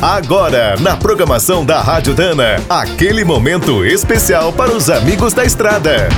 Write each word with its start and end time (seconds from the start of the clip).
Agora, 0.00 0.76
na 0.78 0.94
programação 0.94 1.64
da 1.64 1.80
Rádio 1.80 2.14
Dana, 2.14 2.62
aquele 2.68 3.24
momento 3.24 3.82
especial 3.82 4.52
para 4.52 4.70
os 4.70 4.90
amigos 4.90 5.32
da 5.32 5.42
estrada. 5.42 6.08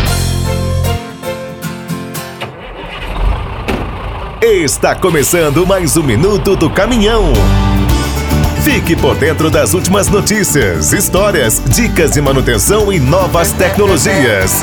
Está 4.43 4.96
começando 4.96 5.64
mais 5.64 5.96
um 5.96 6.03
minuto 6.03 6.56
do 6.56 6.69
caminhão. 6.69 7.33
Fique 8.64 8.96
por 8.96 9.14
dentro 9.14 9.49
das 9.49 9.75
últimas 9.75 10.09
notícias, 10.09 10.93
histórias, 10.93 11.63
dicas 11.65 12.11
de 12.11 12.21
manutenção 12.21 12.93
e 12.93 12.99
novas 12.99 13.53
tecnologias. 13.53 14.61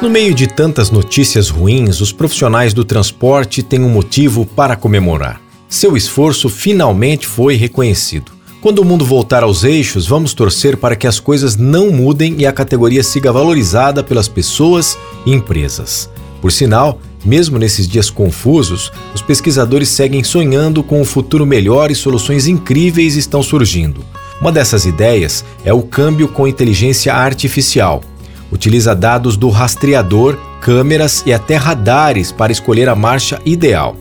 No 0.00 0.08
meio 0.08 0.32
de 0.32 0.46
tantas 0.46 0.92
notícias 0.92 1.50
ruins, 1.50 2.00
os 2.00 2.12
profissionais 2.12 2.72
do 2.72 2.84
transporte 2.84 3.64
têm 3.64 3.82
um 3.82 3.90
motivo 3.90 4.46
para 4.46 4.76
comemorar. 4.76 5.40
Seu 5.70 5.96
esforço 5.96 6.48
finalmente 6.48 7.28
foi 7.28 7.54
reconhecido. 7.54 8.32
Quando 8.60 8.80
o 8.80 8.84
mundo 8.84 9.04
voltar 9.04 9.44
aos 9.44 9.62
eixos, 9.62 10.04
vamos 10.04 10.34
torcer 10.34 10.76
para 10.76 10.96
que 10.96 11.06
as 11.06 11.20
coisas 11.20 11.54
não 11.56 11.92
mudem 11.92 12.34
e 12.38 12.44
a 12.44 12.52
categoria 12.52 13.04
siga 13.04 13.32
valorizada 13.32 14.02
pelas 14.02 14.26
pessoas 14.26 14.98
e 15.24 15.32
empresas. 15.32 16.10
Por 16.42 16.50
sinal, 16.50 17.00
mesmo 17.24 17.56
nesses 17.56 17.86
dias 17.86 18.10
confusos, 18.10 18.90
os 19.14 19.22
pesquisadores 19.22 19.88
seguem 19.88 20.24
sonhando 20.24 20.82
com 20.82 21.00
um 21.00 21.04
futuro 21.04 21.46
melhor 21.46 21.88
e 21.92 21.94
soluções 21.94 22.48
incríveis 22.48 23.14
estão 23.14 23.40
surgindo. 23.40 24.04
Uma 24.40 24.50
dessas 24.50 24.84
ideias 24.84 25.44
é 25.64 25.72
o 25.72 25.82
câmbio 25.82 26.26
com 26.26 26.48
inteligência 26.48 27.14
artificial. 27.14 28.02
Utiliza 28.50 28.92
dados 28.92 29.36
do 29.36 29.48
rastreador, 29.48 30.36
câmeras 30.60 31.22
e 31.24 31.32
até 31.32 31.54
radares 31.54 32.32
para 32.32 32.50
escolher 32.50 32.88
a 32.88 32.96
marcha 32.96 33.40
ideal. 33.46 33.96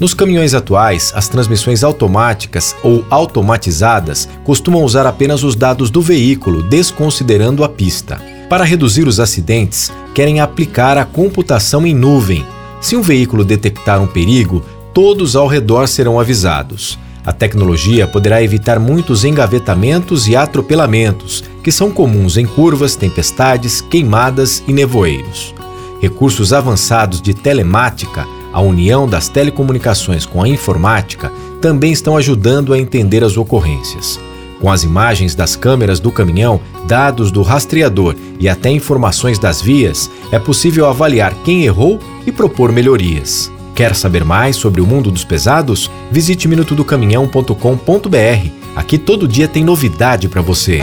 Nos 0.00 0.14
caminhões 0.14 0.54
atuais, 0.54 1.12
as 1.14 1.28
transmissões 1.28 1.84
automáticas 1.84 2.74
ou 2.82 3.04
automatizadas 3.10 4.26
costumam 4.42 4.82
usar 4.82 5.06
apenas 5.06 5.44
os 5.44 5.54
dados 5.54 5.90
do 5.90 6.00
veículo, 6.00 6.62
desconsiderando 6.62 7.62
a 7.62 7.68
pista. 7.68 8.18
Para 8.48 8.64
reduzir 8.64 9.06
os 9.06 9.20
acidentes, 9.20 9.92
querem 10.14 10.40
aplicar 10.40 10.96
a 10.96 11.04
computação 11.04 11.86
em 11.86 11.94
nuvem. 11.94 12.46
Se 12.80 12.96
um 12.96 13.02
veículo 13.02 13.44
detectar 13.44 14.00
um 14.00 14.06
perigo, 14.06 14.64
todos 14.94 15.36
ao 15.36 15.46
redor 15.46 15.86
serão 15.86 16.18
avisados. 16.18 16.98
A 17.22 17.30
tecnologia 17.30 18.06
poderá 18.06 18.42
evitar 18.42 18.80
muitos 18.80 19.22
engavetamentos 19.22 20.26
e 20.26 20.34
atropelamentos, 20.34 21.44
que 21.62 21.70
são 21.70 21.90
comuns 21.90 22.38
em 22.38 22.46
curvas, 22.46 22.96
tempestades, 22.96 23.82
queimadas 23.82 24.62
e 24.66 24.72
nevoeiros. 24.72 25.54
Recursos 26.00 26.54
avançados 26.54 27.20
de 27.20 27.34
telemática 27.34 28.26
a 28.52 28.60
união 28.60 29.08
das 29.08 29.28
telecomunicações 29.28 30.26
com 30.26 30.42
a 30.42 30.48
informática 30.48 31.32
também 31.60 31.92
estão 31.92 32.16
ajudando 32.16 32.72
a 32.72 32.78
entender 32.78 33.22
as 33.22 33.36
ocorrências. 33.36 34.18
Com 34.60 34.70
as 34.70 34.84
imagens 34.84 35.34
das 35.34 35.56
câmeras 35.56 35.98
do 36.00 36.12
caminhão, 36.12 36.60
dados 36.86 37.32
do 37.32 37.42
rastreador 37.42 38.14
e 38.38 38.48
até 38.48 38.70
informações 38.70 39.38
das 39.38 39.62
vias, 39.62 40.10
é 40.30 40.38
possível 40.38 40.86
avaliar 40.86 41.34
quem 41.44 41.64
errou 41.64 41.98
e 42.26 42.32
propor 42.32 42.70
melhorias. 42.70 43.50
Quer 43.74 43.94
saber 43.94 44.24
mais 44.24 44.56
sobre 44.56 44.82
o 44.82 44.86
mundo 44.86 45.10
dos 45.10 45.24
pesados? 45.24 45.90
Visite 46.10 46.46
minutodocaminhão.com.br. 46.46 48.50
Aqui 48.76 48.98
todo 48.98 49.26
dia 49.26 49.48
tem 49.48 49.64
novidade 49.64 50.28
para 50.28 50.42
você. 50.42 50.82